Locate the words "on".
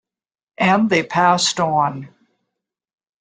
1.59-2.09